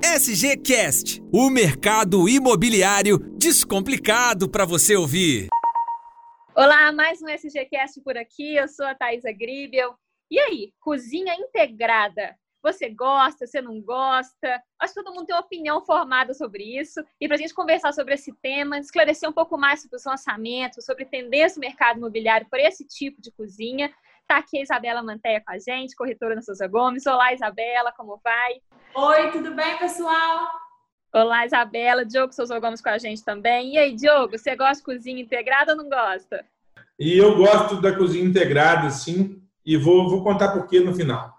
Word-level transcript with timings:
SGCast, 0.00 1.20
o 1.32 1.50
mercado 1.50 2.28
imobiliário 2.28 3.18
descomplicado 3.36 4.48
para 4.48 4.64
você 4.64 4.94
ouvir. 4.94 5.48
Olá, 6.54 6.92
mais 6.92 7.20
um 7.20 7.28
SGCast 7.28 8.00
por 8.02 8.16
aqui. 8.16 8.54
Eu 8.54 8.68
sou 8.68 8.86
a 8.86 8.94
Thaisa 8.94 9.32
Gribel. 9.32 9.94
E 10.30 10.38
aí, 10.38 10.72
cozinha 10.78 11.34
integrada? 11.34 12.36
Você 12.62 12.90
gosta, 12.90 13.44
você 13.44 13.60
não 13.60 13.80
gosta? 13.80 14.62
Acho 14.78 14.94
que 14.94 15.02
todo 15.02 15.12
mundo 15.12 15.26
tem 15.26 15.34
uma 15.34 15.42
opinião 15.42 15.84
formada 15.84 16.32
sobre 16.32 16.62
isso. 16.78 17.02
E 17.20 17.26
para 17.26 17.36
a 17.36 17.38
gente 17.38 17.52
conversar 17.52 17.92
sobre 17.92 18.14
esse 18.14 18.32
tema, 18.40 18.78
esclarecer 18.78 19.28
um 19.28 19.32
pouco 19.32 19.58
mais 19.58 19.82
sobre 19.82 19.96
os 19.96 20.04
lançamentos, 20.04 20.84
sobre 20.84 21.04
tendência 21.04 21.56
do 21.56 21.60
mercado 21.60 21.96
imobiliário 21.96 22.46
por 22.48 22.60
esse 22.60 22.86
tipo 22.86 23.20
de 23.20 23.32
cozinha, 23.32 23.92
Está 24.32 24.40
aqui 24.40 24.56
a 24.60 24.62
Isabela 24.62 25.02
Manteia 25.02 25.42
com 25.46 25.52
a 25.52 25.58
gente, 25.58 25.94
corretora 25.94 26.34
na 26.34 26.40
Souza 26.40 26.66
Gomes. 26.66 27.06
Olá, 27.06 27.34
Isabela, 27.34 27.92
como 27.92 28.18
vai? 28.24 28.62
Oi, 28.94 29.30
tudo 29.30 29.54
bem, 29.54 29.76
pessoal? 29.76 30.48
Olá, 31.12 31.44
Isabela. 31.44 32.02
Diogo 32.02 32.32
Souza 32.32 32.58
Gomes 32.58 32.80
com 32.80 32.88
a 32.88 32.96
gente 32.96 33.22
também. 33.22 33.74
E 33.74 33.78
aí, 33.78 33.94
Diogo, 33.94 34.38
você 34.38 34.56
gosta 34.56 34.76
de 34.76 34.84
cozinha 34.84 35.20
integrada 35.20 35.72
ou 35.72 35.76
não 35.76 35.86
gosta? 35.86 36.46
E 36.98 37.18
eu 37.18 37.36
gosto 37.36 37.78
da 37.78 37.94
cozinha 37.94 38.24
integrada, 38.24 38.88
sim, 38.88 39.38
e 39.66 39.76
vou, 39.76 40.08
vou 40.08 40.24
contar 40.24 40.52
por 40.52 40.66
quê 40.66 40.80
no 40.80 40.94
final. 40.94 41.30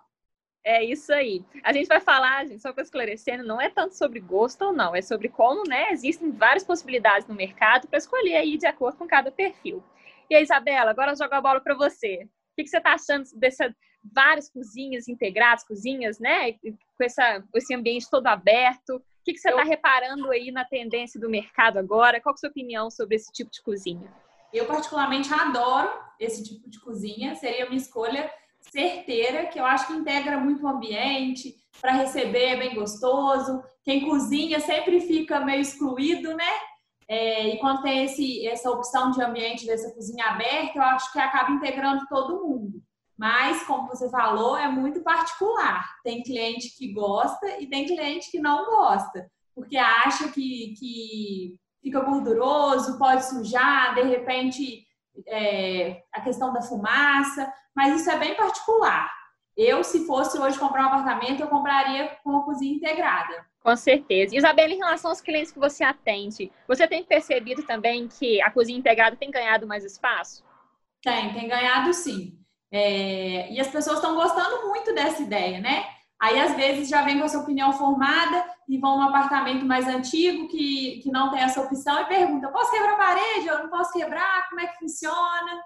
É 0.63 0.83
isso 0.83 1.11
aí. 1.11 1.43
A 1.63 1.73
gente 1.73 1.87
vai 1.87 1.99
falar, 1.99 2.45
gente, 2.45 2.61
só 2.61 2.71
para 2.71 2.83
esclarecendo, 2.83 3.43
não 3.43 3.59
é 3.59 3.71
tanto 3.71 3.97
sobre 3.97 4.19
gosto 4.19 4.65
ou 4.65 4.71
não, 4.71 4.95
é 4.95 5.01
sobre 5.01 5.29
como, 5.29 5.63
né, 5.67 5.91
existem 5.91 6.29
várias 6.29 6.63
possibilidades 6.63 7.27
no 7.27 7.33
mercado 7.33 7.87
para 7.87 7.97
escolher 7.97 8.35
aí 8.35 8.55
de 8.55 8.67
acordo 8.67 8.99
com 8.99 9.07
cada 9.07 9.31
perfil. 9.31 9.83
E 10.29 10.35
aí, 10.35 10.43
Isabela, 10.43 10.91
agora 10.91 11.13
eu 11.13 11.17
jogo 11.17 11.33
a 11.33 11.41
bola 11.41 11.59
para 11.59 11.73
você. 11.73 12.29
O 12.53 12.55
que, 12.55 12.63
que 12.63 12.69
você 12.69 12.77
está 12.77 12.93
achando 12.93 13.25
dessas 13.35 13.73
várias 14.03 14.49
cozinhas 14.49 15.07
integradas, 15.07 15.63
cozinhas, 15.63 16.19
né? 16.19 16.53
Com 16.53 17.03
essa, 17.03 17.43
esse 17.55 17.73
ambiente 17.73 18.09
todo 18.09 18.27
aberto. 18.27 18.97
O 18.97 19.01
que, 19.23 19.33
que 19.33 19.39
você 19.39 19.49
está 19.49 19.63
reparando 19.63 20.29
aí 20.29 20.51
na 20.51 20.65
tendência 20.65 21.19
do 21.19 21.29
mercado 21.29 21.79
agora? 21.79 22.21
Qual 22.21 22.33
é 22.33 22.35
a 22.35 22.37
sua 22.37 22.49
opinião 22.49 22.91
sobre 22.91 23.15
esse 23.15 23.31
tipo 23.31 23.49
de 23.49 23.61
cozinha? 23.61 24.11
Eu, 24.53 24.65
particularmente, 24.65 25.33
adoro 25.33 25.89
esse 26.19 26.43
tipo 26.43 26.69
de 26.69 26.79
cozinha. 26.79 27.33
Seria 27.35 27.65
uma 27.65 27.75
escolha 27.75 28.29
certeira, 28.59 29.45
que 29.45 29.59
eu 29.59 29.65
acho 29.65 29.87
que 29.87 29.93
integra 29.93 30.37
muito 30.37 30.63
o 30.63 30.67
ambiente, 30.67 31.55
para 31.81 31.93
receber 31.93 32.45
é 32.45 32.57
bem 32.57 32.75
gostoso. 32.75 33.63
Quem 33.83 34.05
cozinha 34.07 34.59
sempre 34.59 35.01
fica 35.01 35.39
meio 35.39 35.61
excluído, 35.61 36.35
né? 36.35 36.51
É, 37.07 37.49
e 37.49 37.59
quando 37.59 37.81
tem 37.81 38.05
esse, 38.05 38.47
essa 38.47 38.69
opção 38.71 39.11
de 39.11 39.21
ambiente 39.21 39.65
dessa 39.65 39.93
cozinha 39.93 40.25
aberta, 40.25 40.77
eu 40.77 40.83
acho 40.83 41.11
que 41.11 41.19
acaba 41.19 41.51
integrando 41.51 42.07
todo 42.07 42.45
mundo. 42.45 42.81
Mas, 43.17 43.63
como 43.63 43.87
você 43.87 44.09
falou, 44.09 44.57
é 44.57 44.67
muito 44.67 45.01
particular. 45.01 45.85
Tem 46.03 46.23
cliente 46.23 46.75
que 46.75 46.93
gosta 46.93 47.59
e 47.59 47.67
tem 47.67 47.85
cliente 47.85 48.31
que 48.31 48.39
não 48.39 48.65
gosta, 48.65 49.29
porque 49.55 49.77
acha 49.77 50.29
que, 50.29 50.73
que 50.79 51.55
fica 51.81 51.99
gorduroso, 51.99 52.97
pode 52.97 53.25
sujar, 53.25 53.93
de 53.93 54.03
repente 54.03 54.85
é, 55.27 56.01
a 56.11 56.21
questão 56.21 56.51
da 56.51 56.61
fumaça, 56.61 57.51
mas 57.75 58.01
isso 58.01 58.09
é 58.09 58.17
bem 58.17 58.35
particular. 58.35 59.09
Eu, 59.55 59.83
se 59.83 60.05
fosse 60.05 60.39
hoje 60.39 60.57
comprar 60.57 60.83
um 60.83 60.87
apartamento, 60.87 61.41
eu 61.41 61.47
compraria 61.47 62.17
com 62.23 62.31
uma 62.31 62.43
cozinha 62.43 62.75
integrada. 62.75 63.45
Com 63.63 63.75
certeza. 63.75 64.35
Isabela, 64.35 64.73
em 64.73 64.77
relação 64.77 65.11
aos 65.11 65.21
clientes 65.21 65.51
que 65.51 65.59
você 65.59 65.83
atende, 65.83 66.51
você 66.67 66.87
tem 66.87 67.03
percebido 67.03 67.63
também 67.63 68.07
que 68.07 68.41
a 68.41 68.51
cozinha 68.51 68.77
integrada 68.77 69.15
tem 69.15 69.31
ganhado 69.31 69.67
mais 69.67 69.85
espaço? 69.85 70.43
Tem, 71.01 71.33
tem 71.33 71.47
ganhado 71.47 71.93
sim. 71.93 72.37
É... 72.71 73.51
E 73.51 73.59
as 73.59 73.67
pessoas 73.67 73.97
estão 73.97 74.15
gostando 74.15 74.67
muito 74.67 74.93
dessa 74.93 75.21
ideia, 75.21 75.59
né? 75.59 75.85
Aí, 76.19 76.39
às 76.39 76.55
vezes, 76.55 76.89
já 76.89 77.01
vem 77.03 77.19
com 77.19 77.25
a 77.25 77.27
sua 77.27 77.41
opinião 77.41 77.73
formada 77.73 78.45
e 78.67 78.77
vão 78.77 78.97
num 78.97 79.09
apartamento 79.09 79.65
mais 79.65 79.87
antigo 79.87 80.47
que, 80.47 81.01
que 81.03 81.11
não 81.11 81.29
tem 81.29 81.41
essa 81.41 81.61
opção 81.61 82.01
e 82.01 82.05
perguntam: 82.05 82.51
posso 82.51 82.71
quebrar 82.71 82.93
a 82.93 82.97
parede? 82.97 83.47
Eu 83.47 83.59
não 83.59 83.69
posso 83.69 83.91
quebrar? 83.91 84.49
Como 84.49 84.61
é 84.61 84.67
que 84.67 84.79
funciona? 84.79 85.61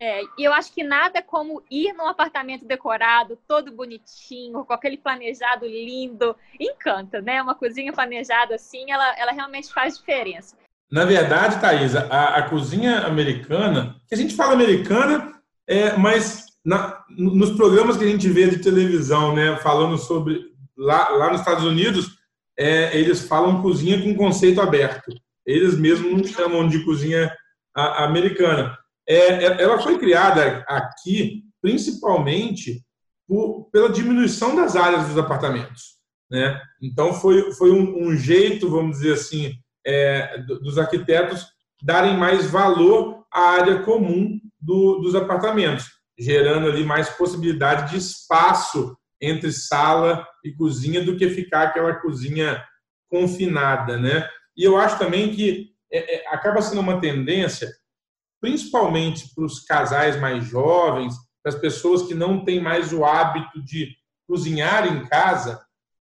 É, 0.00 0.22
e 0.38 0.44
eu 0.44 0.52
acho 0.52 0.72
que 0.72 0.84
nada 0.84 1.20
como 1.20 1.62
ir 1.68 1.92
num 1.92 2.06
apartamento 2.06 2.64
decorado, 2.64 3.38
todo 3.48 3.72
bonitinho, 3.72 4.64
com 4.64 4.72
aquele 4.72 4.96
planejado 4.96 5.66
lindo, 5.66 6.36
encanta, 6.58 7.20
né? 7.20 7.42
Uma 7.42 7.54
cozinha 7.54 7.92
planejada 7.92 8.54
assim, 8.54 8.90
ela, 8.90 9.18
ela 9.18 9.32
realmente 9.32 9.72
faz 9.72 9.98
diferença. 9.98 10.56
Na 10.90 11.04
verdade, 11.04 11.60
Thaisa, 11.60 12.06
a, 12.10 12.36
a 12.36 12.48
cozinha 12.48 13.00
americana, 13.00 13.96
que 14.08 14.14
a 14.14 14.18
gente 14.18 14.36
fala 14.36 14.54
americana, 14.54 15.32
é, 15.66 15.96
mas 15.96 16.46
na, 16.64 17.04
nos 17.10 17.50
programas 17.50 17.96
que 17.96 18.04
a 18.04 18.08
gente 18.08 18.28
vê 18.28 18.48
de 18.48 18.58
televisão, 18.58 19.34
né, 19.34 19.56
falando 19.56 19.98
sobre 19.98 20.52
lá, 20.76 21.08
lá 21.10 21.30
nos 21.30 21.40
Estados 21.40 21.64
Unidos, 21.64 22.18
é, 22.56 22.96
eles 22.96 23.26
falam 23.26 23.62
cozinha 23.62 24.00
com 24.02 24.14
conceito 24.14 24.60
aberto. 24.60 25.12
Eles 25.44 25.78
mesmos 25.78 26.12
não 26.12 26.24
chamam 26.24 26.68
de 26.68 26.84
cozinha 26.84 27.34
a, 27.74 28.04
americana. 28.04 28.78
É, 29.08 29.16
é, 29.16 29.62
ela 29.62 29.80
foi 29.80 29.98
criada 29.98 30.64
aqui 30.68 31.42
principalmente 31.62 32.82
por, 33.26 33.68
pela 33.72 33.90
diminuição 33.90 34.54
das 34.54 34.76
áreas 34.76 35.08
dos 35.08 35.18
apartamentos. 35.18 35.98
Né? 36.30 36.60
Então, 36.82 37.14
foi, 37.14 37.52
foi 37.52 37.70
um, 37.70 38.08
um 38.08 38.16
jeito, 38.16 38.70
vamos 38.70 38.98
dizer 38.98 39.14
assim, 39.14 39.54
é, 39.86 40.38
dos 40.38 40.78
arquitetos 40.78 41.46
darem 41.82 42.16
mais 42.16 42.50
valor 42.50 43.24
à 43.32 43.40
área 43.50 43.82
comum 43.82 44.38
do, 44.60 44.98
dos 44.98 45.14
apartamentos, 45.14 45.86
gerando 46.18 46.68
ali 46.68 46.84
mais 46.84 47.08
possibilidade 47.08 47.90
de 47.90 47.98
espaço 47.98 48.96
entre 49.20 49.50
sala 49.52 50.26
e 50.44 50.52
cozinha 50.52 51.02
do 51.02 51.16
que 51.16 51.28
ficar 51.30 51.62
aquela 51.62 51.94
cozinha 51.94 52.62
confinada, 53.08 53.96
né? 53.96 54.28
E 54.56 54.64
eu 54.64 54.76
acho 54.76 54.98
também 54.98 55.30
que 55.34 55.70
é, 55.90 56.16
é, 56.16 56.28
acaba 56.28 56.60
sendo 56.60 56.80
uma 56.80 57.00
tendência 57.00 57.70
principalmente 58.40 59.34
para 59.34 59.44
os 59.44 59.60
casais 59.60 60.20
mais 60.20 60.44
jovens, 60.44 61.14
para 61.42 61.52
as 61.54 61.60
pessoas 61.60 62.02
que 62.02 62.14
não 62.14 62.44
têm 62.44 62.60
mais 62.60 62.92
o 62.92 63.04
hábito 63.04 63.62
de 63.62 63.96
cozinhar 64.26 64.86
em 64.86 65.06
casa, 65.06 65.60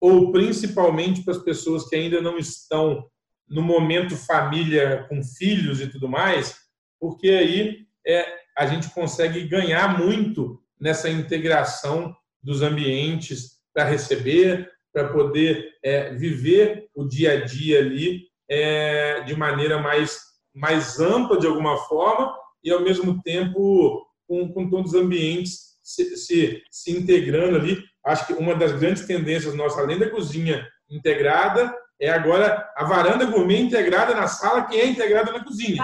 ou 0.00 0.32
principalmente 0.32 1.22
para 1.22 1.34
as 1.34 1.42
pessoas 1.42 1.88
que 1.88 1.97
ainda 1.97 2.20
não 2.20 2.38
estão 2.38 3.06
no 3.48 3.62
momento 3.62 4.16
família 4.16 5.06
com 5.09 5.22
filhos 5.22 5.81
e 5.81 5.87
tudo 5.87 6.09
mais, 6.09 6.56
porque 7.00 7.28
aí 7.28 7.87
é, 8.06 8.26
a 8.56 8.66
gente 8.66 8.88
consegue 8.91 9.47
ganhar 9.47 9.98
muito 9.98 10.62
nessa 10.81 11.08
integração 11.08 12.14
dos 12.43 12.62
ambientes 12.62 13.56
para 13.72 13.84
receber, 13.84 14.70
para 14.93 15.08
poder 15.08 15.75
é, 15.82 16.14
viver 16.14 16.88
o 16.94 17.04
dia 17.04 17.32
a 17.32 17.44
dia 17.44 17.81
ali 17.81 18.25
é, 18.48 19.20
de 19.22 19.37
maneira 19.37 19.78
mais 19.78 20.19
mais 20.56 20.99
ampla 20.99 21.39
de 21.39 21.47
alguma 21.47 21.77
forma 21.77 22.34
e 22.65 22.72
ao 22.72 22.81
mesmo 22.81 23.22
tempo 23.22 24.06
com, 24.27 24.49
com 24.53 24.71
todos 24.71 24.94
os 24.94 25.00
ambientes 25.00 25.77
se, 25.83 26.17
se, 26.17 26.62
se 26.71 26.91
integrando 26.91 27.56
ali. 27.56 27.78
Acho 28.05 28.27
que 28.27 28.33
uma 28.33 28.55
das 28.55 28.72
grandes 28.72 29.05
tendências 29.05 29.55
nossas, 29.55 29.78
além 29.78 29.99
da 29.99 30.09
cozinha 30.09 30.67
integrada, 30.91 31.72
é 32.00 32.11
agora 32.11 32.69
a 32.77 32.84
varanda 32.84 33.27
gourmet 33.27 33.61
integrada 33.61 34.15
na 34.15 34.27
sala, 34.27 34.65
que 34.65 34.77
é 34.77 34.87
integrada 34.87 35.31
na 35.31 35.44
cozinha. 35.44 35.83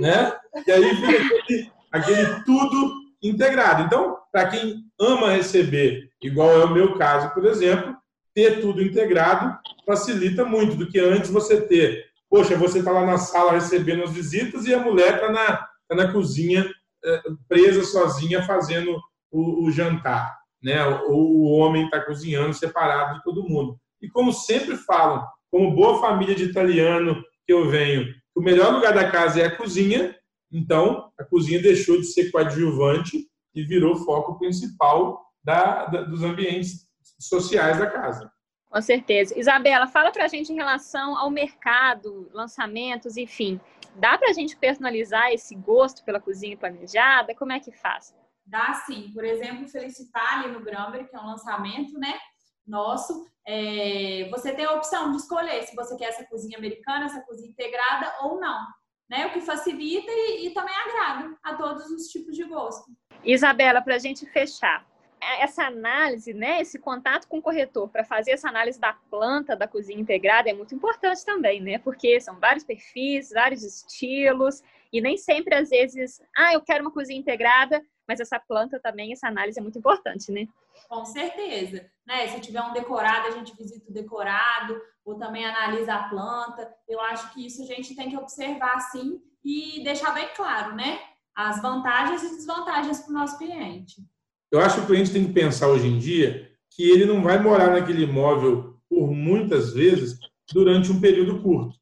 Né? 0.00 0.32
E 0.66 0.72
aí 0.72 0.96
fica 0.96 1.36
aquele, 1.36 1.72
aquele 1.92 2.44
tudo 2.44 2.92
integrado. 3.22 3.84
Então, 3.84 4.18
para 4.32 4.48
quem 4.48 4.84
ama 5.00 5.30
receber, 5.30 6.10
igual 6.22 6.60
é 6.60 6.64
o 6.64 6.70
meu 6.70 6.96
caso, 6.96 7.32
por 7.32 7.44
exemplo, 7.46 7.96
ter 8.34 8.60
tudo 8.60 8.82
integrado 8.82 9.58
facilita 9.86 10.44
muito 10.44 10.76
do 10.76 10.88
que 10.88 10.98
antes 10.98 11.30
você 11.30 11.60
ter 11.62 12.08
Poxa, 12.30 12.56
você 12.56 12.80
está 12.80 12.90
lá 12.90 13.06
na 13.06 13.18
sala 13.18 13.52
recebendo 13.52 14.02
as 14.04 14.12
visitas 14.12 14.66
e 14.66 14.74
a 14.74 14.80
mulher 14.80 15.14
está 15.14 15.30
na, 15.30 15.56
tá 15.88 15.94
na 15.94 16.12
cozinha 16.12 16.68
é, 17.04 17.22
presa 17.48 17.84
sozinha 17.84 18.42
fazendo 18.42 18.98
o, 19.30 19.66
o 19.66 19.70
jantar, 19.70 20.36
né? 20.62 20.84
Ou 21.06 21.36
o 21.36 21.44
homem 21.44 21.84
está 21.84 22.00
cozinhando 22.00 22.52
separado 22.54 23.16
de 23.16 23.24
todo 23.24 23.48
mundo. 23.48 23.78
E 24.00 24.08
como 24.08 24.32
sempre 24.32 24.76
falam, 24.76 25.26
como 25.50 25.74
boa 25.74 26.00
família 26.00 26.34
de 26.34 26.44
italiano 26.44 27.22
que 27.46 27.52
eu 27.52 27.68
venho, 27.68 28.06
o 28.34 28.42
melhor 28.42 28.72
lugar 28.72 28.94
da 28.94 29.10
casa 29.10 29.40
é 29.40 29.46
a 29.46 29.56
cozinha. 29.56 30.14
Então, 30.50 31.10
a 31.18 31.24
cozinha 31.24 31.60
deixou 31.60 31.98
de 31.98 32.06
ser 32.06 32.30
coadjuvante 32.30 33.26
e 33.54 33.64
virou 33.64 33.96
foco 33.96 34.38
principal 34.38 35.20
da, 35.42 35.86
da, 35.86 36.02
dos 36.02 36.22
ambientes 36.22 36.86
sociais 37.18 37.78
da 37.78 37.86
casa. 37.86 38.30
Com 38.70 38.82
certeza. 38.82 39.38
Isabela, 39.38 39.86
fala 39.86 40.12
para 40.12 40.24
a 40.24 40.28
gente 40.28 40.52
em 40.52 40.56
relação 40.56 41.16
ao 41.16 41.30
mercado, 41.30 42.30
lançamentos, 42.32 43.16
enfim. 43.16 43.60
Dá 43.94 44.18
para 44.18 44.30
a 44.30 44.32
gente 44.32 44.56
personalizar 44.56 45.32
esse 45.32 45.54
gosto 45.54 46.04
pela 46.04 46.20
cozinha 46.20 46.56
planejada? 46.56 47.34
Como 47.34 47.52
é 47.52 47.60
que 47.60 47.72
faz? 47.72 48.14
Dá 48.46 48.74
sim. 48.86 49.10
Por 49.12 49.24
exemplo, 49.24 49.68
Felicitar 49.68 50.40
ali 50.40 50.52
no 50.52 50.60
Gramber, 50.60 51.08
que 51.08 51.16
é 51.16 51.18
um 51.18 51.26
lançamento, 51.26 51.98
né? 51.98 52.18
Nosso, 52.66 53.26
é... 53.46 54.28
você 54.30 54.52
tem 54.52 54.66
a 54.66 54.72
opção 54.72 55.10
de 55.10 55.16
escolher 55.16 55.62
se 55.62 55.74
você 55.74 55.96
quer 55.96 56.10
essa 56.10 56.26
cozinha 56.26 56.58
americana, 56.58 57.06
essa 57.06 57.22
cozinha 57.22 57.50
integrada 57.50 58.14
ou 58.22 58.38
não. 58.38 58.66
Né? 59.08 59.26
O 59.26 59.32
que 59.32 59.40
facilita 59.40 60.10
e, 60.10 60.46
e 60.46 60.50
também 60.50 60.74
agrada 60.74 61.34
a 61.42 61.54
todos 61.54 61.90
os 61.90 62.08
tipos 62.08 62.36
de 62.36 62.44
gosto. 62.44 62.92
Isabela, 63.24 63.80
para 63.80 63.94
a 63.94 63.98
gente 63.98 64.26
fechar, 64.26 64.86
essa 65.20 65.64
análise, 65.64 66.32
né, 66.32 66.60
esse 66.60 66.78
contato 66.78 67.26
com 67.28 67.38
o 67.38 67.42
corretor 67.42 67.88
para 67.88 68.04
fazer 68.04 68.32
essa 68.32 68.48
análise 68.48 68.80
da 68.80 68.92
planta 68.92 69.56
da 69.56 69.68
cozinha 69.68 70.00
integrada 70.00 70.50
é 70.50 70.52
muito 70.52 70.74
importante 70.74 71.24
também, 71.24 71.60
né? 71.60 71.78
Porque 71.78 72.20
são 72.20 72.38
vários 72.38 72.64
perfis, 72.64 73.30
vários 73.30 73.62
estilos, 73.62 74.62
e 74.92 75.00
nem 75.00 75.16
sempre, 75.16 75.54
às 75.54 75.70
vezes, 75.70 76.20
ah, 76.36 76.54
eu 76.54 76.60
quero 76.60 76.84
uma 76.84 76.92
cozinha 76.92 77.18
integrada, 77.18 77.82
mas 78.06 78.20
essa 78.20 78.40
planta 78.40 78.80
também, 78.80 79.12
essa 79.12 79.28
análise 79.28 79.58
é 79.58 79.62
muito 79.62 79.78
importante, 79.78 80.32
né? 80.32 80.46
Com 80.88 81.04
certeza. 81.04 81.90
Né? 82.06 82.26
Se 82.28 82.40
tiver 82.40 82.62
um 82.62 82.72
decorado, 82.72 83.28
a 83.28 83.30
gente 83.32 83.54
visita 83.54 83.90
o 83.90 83.92
decorado, 83.92 84.80
ou 85.04 85.18
também 85.18 85.44
analisa 85.44 85.94
a 85.94 86.08
planta. 86.08 86.74
Eu 86.88 87.00
acho 87.00 87.32
que 87.32 87.46
isso 87.46 87.62
a 87.62 87.66
gente 87.66 87.94
tem 87.94 88.08
que 88.08 88.16
observar 88.16 88.80
sim 88.80 89.22
e 89.44 89.82
deixar 89.84 90.12
bem 90.12 90.28
claro, 90.34 90.74
né? 90.74 91.00
As 91.34 91.60
vantagens 91.60 92.22
e 92.22 92.36
desvantagens 92.36 93.00
para 93.00 93.10
o 93.10 93.14
nosso 93.14 93.38
cliente. 93.38 94.02
Eu 94.50 94.60
acho 94.60 94.76
que 94.76 94.82
o 94.82 94.86
cliente 94.86 95.12
tem 95.12 95.26
que 95.26 95.32
pensar 95.32 95.68
hoje 95.68 95.86
em 95.86 95.98
dia 95.98 96.50
que 96.70 96.82
ele 96.90 97.04
não 97.04 97.22
vai 97.22 97.38
morar 97.38 97.72
naquele 97.72 98.04
imóvel 98.04 98.80
por 98.88 99.10
muitas 99.12 99.72
vezes 99.72 100.18
durante 100.52 100.90
um 100.90 101.00
período 101.00 101.42
curto, 101.42 101.78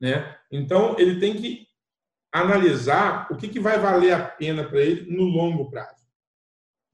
né? 0.00 0.36
Então 0.50 0.98
ele 0.98 1.20
tem 1.20 1.36
que 1.36 1.66
analisar 2.32 3.28
o 3.30 3.36
que, 3.36 3.48
que 3.48 3.60
vai 3.60 3.78
valer 3.78 4.12
a 4.12 4.24
pena 4.24 4.64
para 4.64 4.80
ele 4.80 5.14
no 5.14 5.24
longo 5.24 5.70
prazo, 5.70 6.04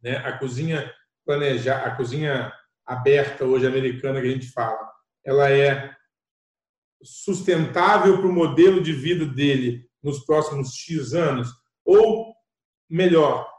né? 0.03 0.17
A 0.19 0.37
cozinha 0.39 0.93
planejar, 1.25 1.87
a 1.87 1.97
cozinha 1.97 2.53
aberta 2.85 3.45
hoje 3.45 3.67
americana 3.67 4.21
que 4.21 4.27
a 4.27 4.31
gente 4.31 4.51
fala, 4.51 4.93
ela 5.25 5.51
é 5.51 5.95
sustentável 7.03 8.19
para 8.19 8.27
o 8.27 8.33
modelo 8.33 8.83
de 8.83 8.93
vida 8.93 9.25
dele 9.25 9.89
nos 10.03 10.25
próximos 10.25 10.75
X 10.75 11.15
anos 11.15 11.49
ou 11.85 12.35
melhor, 12.89 13.51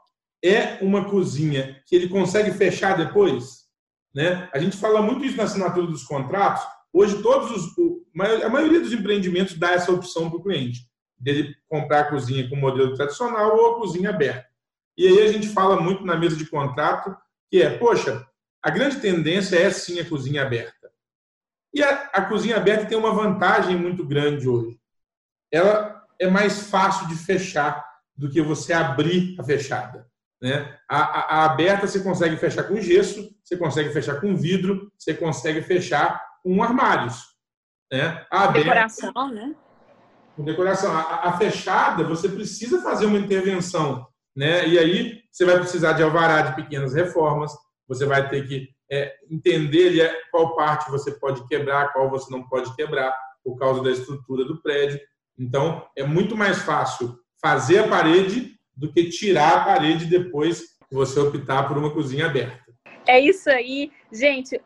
é 0.45 0.77
uma 0.81 1.05
cozinha 1.05 1.81
que 1.85 1.95
ele 1.95 2.09
consegue 2.09 2.51
fechar 2.51 2.97
depois? 2.97 3.65
Né? 4.13 4.49
A 4.53 4.59
gente 4.59 4.77
fala 4.77 5.01
muito 5.01 5.25
isso 5.25 5.37
na 5.37 5.43
assinatura 5.43 5.87
dos 5.87 6.03
contratos. 6.03 6.63
Hoje, 6.93 7.21
todos 7.21 7.51
os, 7.51 7.73
a 8.43 8.49
maioria 8.49 8.79
dos 8.79 8.93
empreendimentos 8.93 9.57
dá 9.57 9.71
essa 9.71 9.91
opção 9.91 10.29
para 10.29 10.39
o 10.39 10.43
cliente, 10.43 10.81
dele 11.17 11.55
comprar 11.67 12.01
a 12.01 12.09
cozinha 12.09 12.47
com 12.49 12.55
modelo 12.55 12.95
tradicional 12.95 13.57
ou 13.57 13.75
a 13.75 13.79
cozinha 13.79 14.09
aberta. 14.09 14.47
E 14.97 15.07
aí 15.07 15.21
a 15.23 15.31
gente 15.31 15.49
fala 15.49 15.81
muito 15.81 16.05
na 16.05 16.15
mesa 16.15 16.35
de 16.35 16.45
contrato 16.45 17.15
que 17.49 17.61
é, 17.61 17.77
poxa, 17.77 18.25
a 18.63 18.69
grande 18.69 18.99
tendência 18.99 19.57
é 19.57 19.69
sim 19.69 19.99
a 19.99 20.07
cozinha 20.07 20.41
aberta. 20.41 20.91
E 21.73 21.83
a, 21.83 21.89
a 22.13 22.21
cozinha 22.25 22.55
aberta 22.55 22.85
tem 22.85 22.97
uma 22.97 23.13
vantagem 23.13 23.75
muito 23.75 24.05
grande 24.05 24.47
hoje. 24.47 24.79
Ela 25.51 26.03
é 26.17 26.27
mais 26.27 26.69
fácil 26.69 27.07
de 27.07 27.15
fechar 27.15 27.85
do 28.15 28.29
que 28.29 28.41
você 28.41 28.71
abrir 28.71 29.35
a 29.37 29.43
fechada. 29.43 30.09
Né? 30.41 30.77
A, 30.89 30.97
a, 30.97 31.19
a, 31.21 31.45
aberta 31.45 31.87
você 31.87 31.99
consegue 32.01 32.37
fechar 32.37 32.63
com 32.63 32.79
gesso, 32.79 33.29
você 33.43 33.57
consegue 33.57 33.89
fechar 33.91 34.19
com 34.19 34.35
vidro, 34.35 34.91
você 34.97 35.13
consegue 35.13 35.61
fechar 35.61 36.21
com 36.43 36.61
armários. 36.61 37.23
Né? 37.91 38.25
A 38.31 38.43
aberta, 38.43 38.69
decoração, 38.69 39.31
né? 39.31 39.55
Com 40.35 40.43
decoração. 40.43 40.95
A, 40.95 41.29
a, 41.29 41.37
fechada, 41.37 42.03
você 42.03 42.27
precisa 42.27 42.81
fazer 42.81 43.05
uma 43.05 43.17
intervenção. 43.17 44.07
Né? 44.35 44.67
E 44.67 44.77
aí 44.77 45.21
você 45.31 45.45
vai 45.45 45.57
precisar 45.57 45.93
de 45.93 46.03
alvará 46.03 46.41
de 46.41 46.55
pequenas 46.55 46.93
reformas, 46.93 47.51
você 47.87 48.05
vai 48.05 48.27
ter 48.29 48.47
que 48.47 48.69
é, 48.91 49.13
entender 49.29 49.99
é, 49.99 50.21
qual 50.31 50.55
parte 50.55 50.91
você 50.91 51.11
pode 51.11 51.47
quebrar, 51.47 51.93
qual 51.93 52.09
você 52.09 52.31
não 52.31 52.47
pode 52.47 52.75
quebrar, 52.75 53.15
por 53.43 53.57
causa 53.57 53.81
da 53.81 53.91
estrutura 53.91 54.43
do 54.43 54.61
prédio. 54.61 54.99
Então, 55.37 55.85
é 55.95 56.03
muito 56.03 56.35
mais 56.35 56.59
fácil 56.59 57.17
fazer 57.41 57.79
a 57.79 57.87
parede 57.87 58.54
do 58.75 58.91
que 58.91 59.09
tirar 59.09 59.57
a 59.57 59.65
parede 59.65 60.05
depois 60.05 60.77
que 60.87 60.93
você 60.93 61.19
optar 61.19 61.67
por 61.67 61.77
uma 61.77 61.93
cozinha 61.93 62.25
aberta. 62.25 62.63
É 63.07 63.19
isso 63.19 63.49
aí. 63.49 63.91
Gente, 64.11 64.59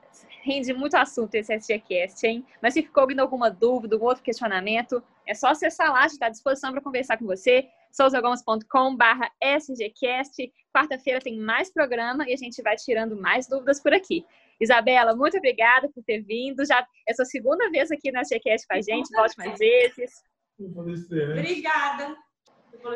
rende 0.43 0.73
muito 0.73 0.95
assunto 0.95 1.35
esse 1.35 1.53
SGCast, 1.53 2.25
hein? 2.25 2.45
Mas 2.61 2.73
se 2.73 2.81
ficou 2.81 3.03
ouvindo 3.03 3.19
alguma 3.19 3.49
dúvida, 3.49 3.95
algum 3.95 4.05
outro 4.05 4.23
questionamento, 4.23 5.03
é 5.27 5.33
só 5.33 5.47
acessar 5.47 5.91
lá, 5.91 5.99
a 5.99 6.03
gente 6.03 6.13
está 6.13 6.27
à 6.27 6.29
disposição 6.29 6.71
para 6.71 6.81
conversar 6.81 7.17
com 7.17 7.25
você. 7.25 7.67
souzagomes.com 7.91 8.95
barra 8.95 9.29
SGCast. 9.41 10.51
Quarta-feira 10.73 11.19
tem 11.19 11.37
mais 11.37 11.71
programa 11.71 12.27
e 12.27 12.33
a 12.33 12.37
gente 12.37 12.61
vai 12.61 12.75
tirando 12.75 13.15
mais 13.15 13.47
dúvidas 13.47 13.81
por 13.81 13.93
aqui. 13.93 14.25
Isabela, 14.59 15.15
muito 15.15 15.37
obrigada 15.37 15.89
por 15.89 16.03
ter 16.03 16.21
vindo. 16.21 16.65
Já 16.65 16.85
é 17.07 17.13
sua 17.13 17.25
segunda 17.25 17.69
vez 17.69 17.91
aqui 17.91 18.11
na 18.11 18.21
SGCast 18.21 18.67
com 18.67 18.73
a 18.73 18.81
gente, 18.81 19.09
volte 19.15 19.37
mais 19.37 19.57
vezes. 19.57 20.23
Obrigada. 20.59 22.17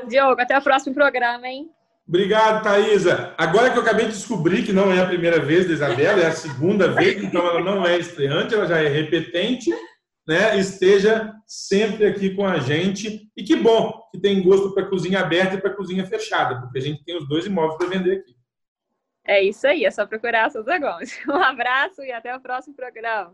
Diogo, 0.07 0.41
até 0.41 0.57
o 0.57 0.61
próximo 0.61 0.93
programa, 0.93 1.47
hein? 1.47 1.69
Obrigado, 2.07 2.63
Thaisa. 2.63 3.33
Agora 3.37 3.69
que 3.69 3.77
eu 3.77 3.81
acabei 3.81 4.05
de 4.05 4.11
descobrir 4.11 4.63
que 4.63 4.73
não 4.73 4.91
é 4.91 5.01
a 5.01 5.07
primeira 5.07 5.39
vez 5.39 5.67
da 5.67 5.73
Isabela, 5.73 6.21
é 6.21 6.27
a 6.27 6.33
segunda 6.33 6.89
vez, 6.89 7.23
então 7.23 7.45
ela 7.45 7.61
não 7.61 7.85
é 7.85 7.97
estreante, 7.97 8.53
ela 8.53 8.67
já 8.67 8.81
é 8.81 8.89
repetente, 8.89 9.73
né? 10.27 10.57
Esteja 10.59 11.33
sempre 11.47 12.05
aqui 12.05 12.35
com 12.35 12.45
a 12.45 12.59
gente. 12.59 13.31
E 13.35 13.43
que 13.43 13.55
bom 13.55 14.01
que 14.11 14.19
tem 14.19 14.43
gosto 14.43 14.73
para 14.73 14.85
cozinha 14.85 15.21
aberta 15.21 15.55
e 15.55 15.61
para 15.61 15.73
cozinha 15.73 16.05
fechada, 16.05 16.59
porque 16.59 16.77
a 16.77 16.81
gente 16.81 17.03
tem 17.05 17.17
os 17.17 17.27
dois 17.27 17.45
imóveis 17.45 17.77
para 17.77 17.87
vender 17.87 18.19
aqui. 18.19 18.35
É 19.25 19.41
isso 19.41 19.65
aí, 19.65 19.85
é 19.85 19.91
só 19.91 20.05
procurar 20.05 20.47
a 20.47 20.49
Souza 20.49 20.77
Gomes. 20.77 21.17
Um 21.25 21.35
abraço 21.35 22.01
e 22.01 22.11
até 22.11 22.35
o 22.35 22.41
próximo 22.41 22.75
programa. 22.75 23.33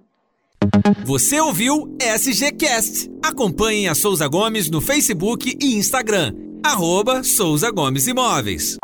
Você 1.05 1.39
ouviu 1.39 1.95
SGCast. 2.01 3.09
Acompanhe 3.23 3.87
a 3.87 3.95
Souza 3.95 4.27
Gomes 4.27 4.69
no 4.69 4.81
Facebook 4.81 5.57
e 5.61 5.75
Instagram. 5.75 6.33
Arroba 6.63 7.23
Souza 7.23 7.71
Gomes 7.71 8.07
Imóveis. 8.07 8.77